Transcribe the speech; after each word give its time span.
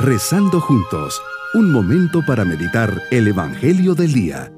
Rezando 0.00 0.60
juntos, 0.60 1.20
un 1.54 1.72
momento 1.72 2.20
para 2.24 2.44
meditar 2.44 3.02
el 3.10 3.26
Evangelio 3.26 3.96
del 3.96 4.12
Día. 4.12 4.52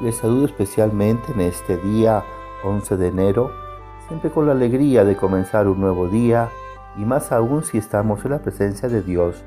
Les 0.00 0.14
saludo 0.14 0.44
especialmente 0.46 1.32
en 1.32 1.40
este 1.40 1.76
día 1.78 2.22
11 2.62 2.96
de 2.96 3.08
enero, 3.08 3.50
siempre 4.06 4.30
con 4.30 4.46
la 4.46 4.52
alegría 4.52 5.04
de 5.04 5.16
comenzar 5.16 5.66
un 5.66 5.80
nuevo 5.80 6.06
día 6.06 6.48
y 6.96 7.04
más 7.04 7.32
aún 7.32 7.64
si 7.64 7.76
estamos 7.76 8.24
en 8.24 8.30
la 8.30 8.38
presencia 8.38 8.88
de 8.88 9.02
Dios. 9.02 9.42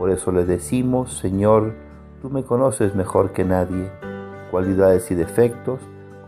Por 0.00 0.10
eso 0.10 0.32
le 0.32 0.44
decimos, 0.44 1.16
Señor, 1.16 1.76
tú 2.22 2.28
me 2.28 2.42
conoces 2.42 2.96
mejor 2.96 3.30
que 3.30 3.44
nadie, 3.44 3.88
cualidades 4.50 5.08
y 5.12 5.14
defectos, 5.14 5.80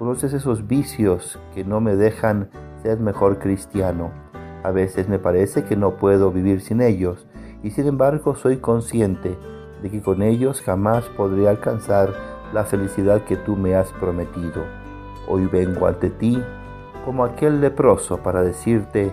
Conoces 0.03 0.33
esos 0.33 0.67
vicios 0.67 1.39
que 1.55 1.63
no 1.63 1.81
me 1.81 1.95
dejan 1.95 2.49
ser 2.83 2.99
mejor 2.99 3.39
cristiano. 3.39 4.11
A 4.65 4.73
veces 4.73 5.09
me 5.09 5.21
parece 5.21 5.63
que 5.63 5.77
no 5.77 5.95
puedo 5.95 6.33
vivir 6.33 6.61
sin 6.61 6.81
ellos 6.81 7.29
y 7.63 7.71
sin 7.71 7.87
embargo 7.87 8.35
soy 8.35 8.57
consciente 8.57 9.39
de 9.81 9.91
que 9.91 10.03
con 10.03 10.23
ellos 10.23 10.61
jamás 10.61 11.05
podré 11.17 11.49
alcanzar 11.49 12.13
la 12.53 12.65
felicidad 12.65 13.23
que 13.23 13.37
tú 13.37 13.55
me 13.55 13.77
has 13.77 13.93
prometido. 13.93 14.65
Hoy 15.29 15.47
vengo 15.47 15.87
ante 15.87 16.11
ti 16.11 16.43
como 17.05 17.23
aquel 17.25 17.61
leproso 17.61 18.25
para 18.25 18.43
decirte, 18.43 19.13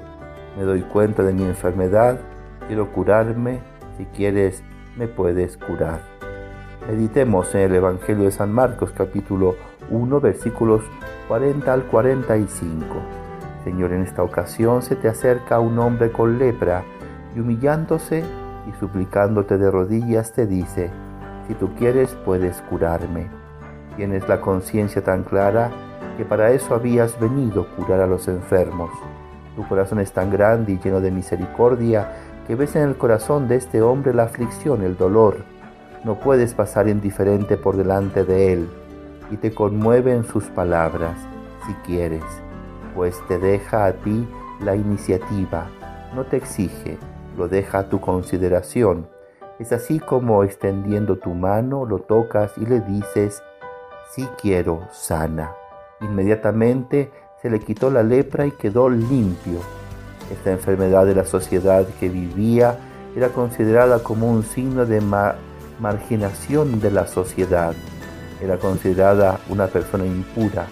me 0.58 0.64
doy 0.64 0.82
cuenta 0.82 1.22
de 1.22 1.34
mi 1.34 1.44
enfermedad, 1.44 2.20
quiero 2.66 2.92
curarme, 2.92 3.60
si 3.96 4.06
quieres 4.06 4.64
me 4.98 5.08
puedes 5.08 5.56
curar. 5.56 6.00
Meditemos 6.90 7.54
en 7.54 7.62
el 7.62 7.76
Evangelio 7.76 8.24
de 8.24 8.32
San 8.32 8.52
Marcos 8.52 8.92
capítulo 8.92 9.56
1 9.92 10.22
versículos 10.22 10.84
40 11.28 11.72
al 11.72 11.84
45. 11.84 12.86
Señor, 13.64 13.94
en 13.94 14.04
esta 14.04 14.24
ocasión 14.24 14.82
se 14.82 14.96
te 14.96 15.08
acerca 15.08 15.60
un 15.60 15.80
hombre 15.80 16.12
con 16.12 16.38
lepra 16.38 16.84
y 17.36 17.40
humillándose 17.40 18.24
y 18.68 18.80
suplicándote 18.80 19.58
de 19.58 19.70
rodillas 19.70 20.34
te 20.34 20.48
dice, 20.48 20.90
si 21.48 21.54
tú 21.56 21.74
quieres 21.76 22.16
puedes 22.26 22.62
curarme. 22.64 23.28
Tienes 23.96 24.28
la 24.30 24.40
conciencia 24.40 25.04
tan 25.04 25.24
clara 25.24 25.72
que 26.18 26.26
para 26.26 26.52
eso 26.52 26.74
habías 26.74 27.20
venido 27.20 27.68
curar 27.76 28.02
a 28.02 28.08
los 28.08 28.28
enfermos. 28.28 28.92
Tu 29.56 29.68
corazón 29.68 30.00
es 30.00 30.12
tan 30.12 30.32
grande 30.32 30.74
y 30.74 30.80
lleno 30.80 31.02
de 31.02 31.12
misericordia 31.12 32.12
que 32.48 32.56
ves 32.56 32.76
en 32.76 32.84
el 32.84 32.96
corazón 32.96 33.48
de 33.48 33.56
este 33.56 33.82
hombre 33.82 34.14
la 34.14 34.24
aflicción, 34.24 34.84
el 34.84 34.98
dolor, 34.98 35.38
no 36.04 36.16
puedes 36.16 36.54
pasar 36.54 36.88
indiferente 36.88 37.58
por 37.58 37.76
delante 37.76 38.24
de 38.24 38.54
Él 38.54 38.70
y 39.32 39.38
te 39.38 39.54
conmueven 39.54 40.24
sus 40.24 40.46
palabras 40.46 41.18
si 41.66 41.74
quieres, 41.86 42.24
pues 42.96 43.16
te 43.28 43.38
deja 43.38 43.86
a 43.86 43.94
ti 43.94 44.28
la 44.62 44.76
iniciativa, 44.76 45.68
no 46.16 46.26
te 46.26 46.38
exige, 46.38 46.98
lo 47.38 47.48
deja 47.48 47.80
a 47.80 47.90
tu 47.90 48.02
consideración. 48.02 49.08
Es 49.60 49.72
así 49.72 50.00
como 50.00 50.44
extendiendo 50.44 51.18
tu 51.18 51.34
mano 51.34 51.86
lo 51.86 52.00
tocas 52.00 52.54
y 52.58 52.66
le 52.66 52.80
dices, 52.82 53.44
si 54.12 54.26
quiero, 54.42 54.88
sana. 54.92 55.54
Inmediatamente 56.02 57.12
se 57.42 57.50
le 57.50 57.60
quitó 57.60 57.90
la 57.92 58.04
lepra 58.04 58.46
y 58.46 58.52
quedó 58.52 58.90
limpio. 58.90 59.60
Esta 60.32 60.52
enfermedad 60.52 61.06
de 61.06 61.16
la 61.16 61.26
sociedad 61.26 61.86
que 62.00 62.10
vivía 62.10 62.78
era 63.16 63.30
considerada 63.30 64.00
como 64.00 64.30
un 64.30 64.44
signo 64.44 64.86
de 64.86 65.02
marginación 65.80 66.80
de 66.80 66.92
la 66.92 67.08
sociedad. 67.08 67.74
Era 68.42 68.58
considerada 68.58 69.40
una 69.50 69.68
persona 69.68 70.06
impura. 70.06 70.68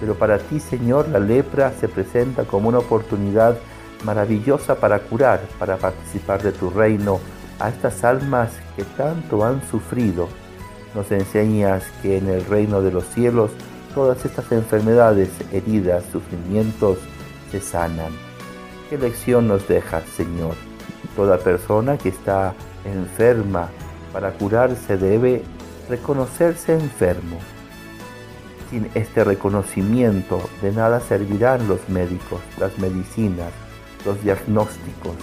Pero 0.00 0.14
para 0.14 0.38
ti, 0.38 0.60
Señor, 0.60 1.08
la 1.08 1.18
lepra 1.18 1.72
se 1.78 1.88
presenta 1.88 2.44
como 2.44 2.68
una 2.68 2.78
oportunidad 2.78 3.56
maravillosa 4.04 4.76
para 4.76 5.00
curar, 5.00 5.40
para 5.58 5.76
participar 5.76 6.42
de 6.42 6.52
tu 6.52 6.70
reino 6.70 7.18
a 7.58 7.68
estas 7.68 8.04
almas 8.04 8.50
que 8.76 8.84
tanto 8.84 9.44
han 9.44 9.60
sufrido. 9.68 10.28
Nos 10.94 11.10
enseñas 11.10 11.84
que 12.02 12.18
en 12.18 12.28
el 12.28 12.44
reino 12.44 12.80
de 12.80 12.92
los 12.92 13.04
cielos 13.06 13.50
todas 13.94 14.24
estas 14.24 14.52
enfermedades, 14.52 15.28
heridas, 15.52 16.04
sufrimientos 16.12 16.98
se 17.50 17.60
sanan. 17.60 18.12
¿Qué 18.88 18.96
lección 18.96 19.48
nos 19.48 19.66
dejas, 19.66 20.04
Señor? 20.16 20.54
Toda 21.16 21.38
persona 21.38 21.98
que 21.98 22.10
está 22.10 22.54
enferma, 22.84 23.68
para 24.12 24.32
curarse 24.32 24.96
debe 24.96 25.42
reconocerse 25.88 26.74
enfermo. 26.74 27.38
Sin 28.70 28.88
este 28.94 29.24
reconocimiento 29.24 30.40
de 30.60 30.72
nada 30.72 31.00
servirán 31.00 31.66
los 31.66 31.88
médicos, 31.88 32.40
las 32.58 32.78
medicinas, 32.78 33.50
los 34.04 34.22
diagnósticos. 34.22 35.14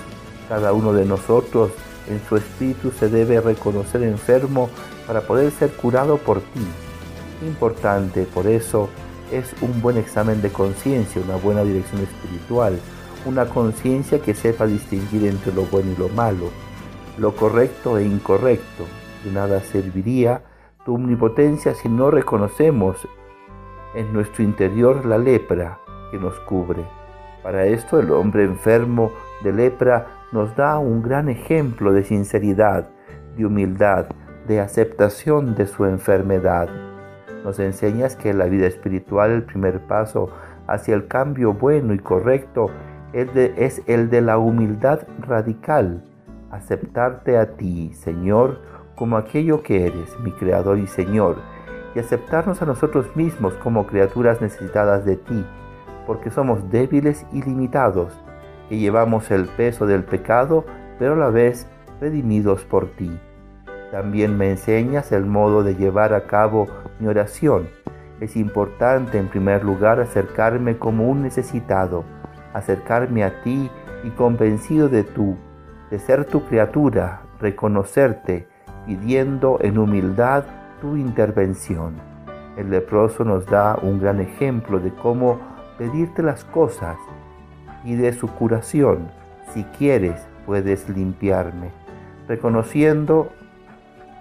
Cada 0.49 0.73
uno 0.73 0.93
de 0.93 1.05
nosotros 1.05 1.71
en 2.09 2.21
su 2.27 2.37
espíritu 2.37 2.91
se 2.91 3.09
debe 3.09 3.41
reconocer 3.41 4.03
enfermo 4.03 4.69
para 5.05 5.21
poder 5.21 5.51
ser 5.51 5.71
curado 5.73 6.17
por 6.17 6.39
ti. 6.39 6.65
Importante, 7.45 8.23
por 8.23 8.47
eso, 8.47 8.89
es 9.31 9.53
un 9.61 9.81
buen 9.81 9.97
examen 9.97 10.41
de 10.41 10.49
conciencia, 10.49 11.21
una 11.21 11.35
buena 11.35 11.63
dirección 11.63 12.01
espiritual, 12.01 12.79
una 13.25 13.45
conciencia 13.45 14.19
que 14.19 14.33
sepa 14.33 14.65
distinguir 14.65 15.25
entre 15.25 15.53
lo 15.53 15.63
bueno 15.63 15.91
y 15.91 15.99
lo 15.99 16.09
malo, 16.09 16.49
lo 17.17 17.35
correcto 17.35 17.97
e 17.97 18.05
incorrecto. 18.05 18.85
De 19.23 19.31
nada 19.31 19.61
serviría 19.61 20.41
tu 20.85 20.93
omnipotencia 20.93 21.73
si 21.73 21.89
no 21.89 22.11
reconocemos 22.11 23.07
en 23.95 24.13
nuestro 24.13 24.43
interior 24.43 25.05
la 25.05 25.17
lepra 25.17 25.79
que 26.11 26.19
nos 26.19 26.39
cubre. 26.41 26.85
Para 27.41 27.65
esto 27.65 27.99
el 27.99 28.11
hombre 28.11 28.43
enfermo 28.43 29.11
de 29.43 29.51
lepra 29.51 30.07
nos 30.31 30.55
da 30.55 30.77
un 30.77 31.01
gran 31.01 31.27
ejemplo 31.27 31.91
de 31.91 32.03
sinceridad, 32.03 32.87
de 33.35 33.45
humildad, 33.45 34.05
de 34.47 34.59
aceptación 34.59 35.55
de 35.55 35.65
su 35.65 35.85
enfermedad. 35.85 36.69
Nos 37.43 37.59
enseñas 37.59 38.15
que 38.15 38.29
en 38.29 38.37
la 38.37 38.45
vida 38.45 38.67
espiritual 38.67 39.31
el 39.31 39.43
primer 39.43 39.79
paso 39.87 40.29
hacia 40.67 40.93
el 40.95 41.07
cambio 41.07 41.53
bueno 41.53 41.93
y 41.93 41.99
correcto 41.99 42.69
es, 43.13 43.81
el 43.87 44.09
de 44.09 44.21
la 44.21 44.37
humildad 44.37 45.01
radical 45.19 46.03
aceptarte 46.51 47.37
a 47.37 47.55
ti, 47.55 47.91
Señor, 47.93 48.59
como 48.95 49.17
aquello 49.17 49.61
que 49.61 49.87
eres, 49.87 50.17
mi 50.19 50.31
Creador 50.31 50.77
y 50.79 50.87
Señor, 50.87 51.37
y 51.93 51.99
aceptarnos 51.99 52.61
a 52.61 52.65
nosotros 52.65 53.15
mismos 53.15 53.53
como 53.55 53.87
criaturas 53.87 54.41
necesitadas 54.41 55.05
de 55.05 55.17
ti, 55.17 55.45
porque 56.05 56.29
somos 56.29 56.69
débiles 56.69 57.25
y 57.31 57.41
limitados, 57.41 58.13
que 58.69 58.77
llevamos 58.77 59.31
el 59.31 59.45
peso 59.45 59.85
del 59.85 60.03
pecado, 60.03 60.65
pero 60.99 61.13
a 61.13 61.17
la 61.17 61.29
vez 61.29 61.67
redimidos 61.99 62.63
por 62.63 62.87
ti. 62.87 63.11
También 63.91 64.37
me 64.37 64.49
enseñas 64.49 65.11
el 65.11 65.25
modo 65.25 65.63
de 65.63 65.75
llevar 65.75 66.13
a 66.13 66.27
cabo 66.27 66.67
mi 66.99 67.07
oración. 67.07 67.69
Es 68.19 68.35
importante 68.35 69.17
en 69.17 69.27
primer 69.27 69.63
lugar 69.63 69.99
acercarme 69.99 70.77
como 70.77 71.07
un 71.07 71.21
necesitado, 71.21 72.03
acercarme 72.53 73.23
a 73.23 73.41
ti 73.41 73.69
y 74.03 74.09
convencido 74.11 74.89
de 74.89 75.03
tu 75.03 75.37
de 75.89 75.99
ser 75.99 76.25
tu 76.25 76.45
criatura, 76.45 77.21
reconocerte, 77.39 78.47
pidiendo 78.85 79.57
en 79.61 79.77
humildad 79.77 80.43
tu 80.81 80.95
intervención. 80.95 81.95
El 82.57 82.69
leproso 82.69 83.23
nos 83.23 83.45
da 83.45 83.77
un 83.81 83.99
gran 83.99 84.19
ejemplo 84.21 84.79
de 84.79 84.93
cómo 84.93 85.39
pedirte 85.77 86.23
las 86.23 86.43
cosas 86.45 86.97
y 87.83 87.95
de 87.95 88.13
su 88.13 88.27
curación. 88.27 89.09
Si 89.53 89.63
quieres, 89.77 90.25
puedes 90.45 90.87
limpiarme, 90.89 91.71
reconociendo, 92.27 93.29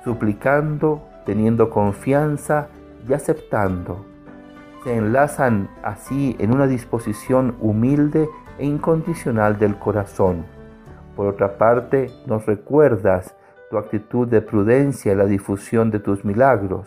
suplicando, 0.03 1.03
teniendo 1.26 1.70
confianza 1.70 2.68
y 3.09 3.12
aceptando. 3.12 4.04
Se 4.83 4.97
enlazan 4.97 5.68
así 5.83 6.36
en 6.39 6.53
una 6.54 6.66
disposición 6.66 7.56
humilde 7.60 8.28
e 8.59 8.66
incondicional 8.66 9.59
del 9.59 9.77
corazón 9.77 10.44
por 11.15 11.28
otra 11.28 11.59
parte, 11.59 12.10
nos 12.27 12.47
recuerdas 12.47 13.36
tu 13.74 13.78
actitud 13.78 14.28
de 14.28 14.41
prudencia 14.41 15.10
en 15.10 15.18
la 15.18 15.26
difusión 15.26 15.91
de 15.91 15.98
tus 15.98 16.24
milagros. 16.24 16.86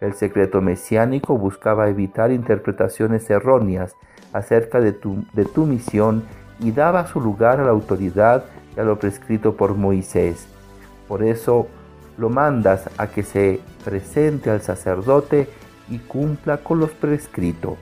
El 0.00 0.14
secreto 0.14 0.60
mesiánico 0.60 1.36
buscaba 1.36 1.88
evitar 1.88 2.30
interpretaciones 2.30 3.28
erróneas 3.30 3.96
acerca 4.32 4.78
de 4.78 4.92
tu, 4.92 5.24
de 5.32 5.44
tu 5.44 5.66
misión 5.66 6.22
y 6.60 6.70
daba 6.70 7.08
su 7.08 7.20
lugar 7.20 7.58
a 7.58 7.64
la 7.64 7.72
autoridad 7.72 8.44
y 8.76 8.78
a 8.78 8.84
lo 8.84 8.96
prescrito 8.96 9.56
por 9.56 9.74
Moisés. 9.74 10.46
Por 11.08 11.24
eso 11.24 11.66
lo 12.16 12.30
mandas 12.30 12.88
a 12.96 13.08
que 13.08 13.24
se 13.24 13.58
presente 13.84 14.50
al 14.50 14.60
sacerdote 14.60 15.48
y 15.88 15.98
cumpla 15.98 16.58
con 16.58 16.78
los 16.78 16.92
prescritos. 16.92 17.76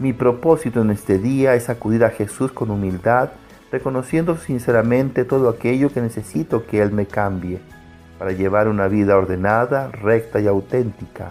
Mi 0.00 0.12
propósito 0.12 0.82
en 0.82 0.90
este 0.90 1.20
día 1.20 1.54
es 1.54 1.70
acudir 1.70 2.02
a 2.02 2.10
Jesús 2.10 2.50
con 2.50 2.72
humildad, 2.72 3.30
reconociendo 3.70 4.36
sinceramente 4.36 5.24
todo 5.24 5.48
aquello 5.48 5.92
que 5.92 6.00
necesito 6.00 6.66
que 6.66 6.80
Él 6.80 6.92
me 6.92 7.06
cambie 7.06 7.60
para 8.18 8.32
llevar 8.32 8.68
una 8.68 8.88
vida 8.88 9.16
ordenada, 9.16 9.88
recta 9.88 10.40
y 10.40 10.46
auténtica. 10.46 11.30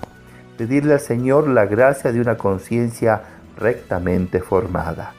pedirle 0.58 0.94
al 0.94 1.00
Señor 1.00 1.48
la 1.48 1.68
gracia 1.68 2.12
de 2.12 2.20
una 2.20 2.36
conciencia 2.36 3.22
rectamente 3.58 4.40
formada. 4.40 5.14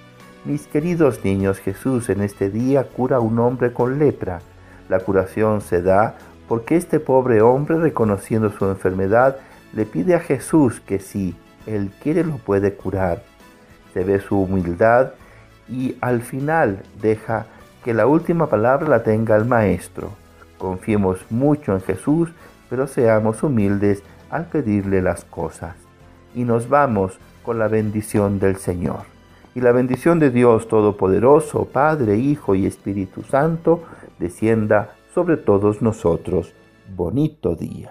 Mis 0.44 0.66
queridos 0.66 1.24
niños, 1.24 1.58
Jesús 1.58 2.08
en 2.08 2.22
este 2.22 2.50
día 2.50 2.84
cura 2.84 3.18
a 3.18 3.20
un 3.20 3.38
hombre 3.38 3.72
con 3.72 4.00
lepra. 4.00 4.40
La 4.88 4.98
curación 4.98 5.60
se 5.60 5.80
da 5.80 6.16
porque 6.48 6.74
este 6.76 6.98
pobre 6.98 7.40
hombre, 7.40 7.78
reconociendo 7.78 8.50
su 8.50 8.64
enfermedad, 8.64 9.36
le 9.74 9.84
pide 9.84 10.14
a 10.14 10.20
Jesús 10.20 10.80
que 10.80 10.98
si 10.98 11.36
él 11.66 11.92
quiere 12.02 12.24
lo 12.24 12.38
puede 12.38 12.74
curar. 12.74 13.22
Se 13.92 14.02
ve 14.02 14.20
su 14.20 14.40
humildad 14.40 15.10
y 15.68 15.96
al 16.00 16.22
final 16.22 16.82
deja 17.00 17.46
que 17.84 17.94
la 17.94 18.06
última 18.06 18.48
palabra 18.48 18.88
la 18.88 19.02
tenga 19.02 19.36
el 19.36 19.44
Maestro. 19.44 20.10
Confiemos 20.58 21.18
mucho 21.30 21.72
en 21.72 21.80
Jesús, 21.80 22.30
pero 22.68 22.86
seamos 22.86 23.42
humildes 23.42 24.02
al 24.30 24.46
pedirle 24.46 25.02
las 25.02 25.24
cosas. 25.24 25.76
Y 26.34 26.44
nos 26.44 26.68
vamos 26.68 27.18
con 27.42 27.58
la 27.58 27.68
bendición 27.68 28.38
del 28.38 28.56
Señor. 28.56 29.02
Y 29.54 29.60
la 29.60 29.72
bendición 29.72 30.18
de 30.18 30.30
Dios 30.30 30.68
Todopoderoso, 30.68 31.64
Padre, 31.64 32.16
Hijo 32.16 32.54
y 32.54 32.66
Espíritu 32.66 33.22
Santo, 33.22 33.84
descienda 34.18 34.94
sobre 35.14 35.36
todos 35.36 35.82
nosotros. 35.82 36.52
Bonito 36.94 37.54
día. 37.54 37.90